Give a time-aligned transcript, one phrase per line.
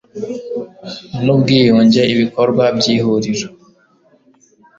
[1.23, 3.47] n Ubwiyunge Ibikorwa by Ihuriro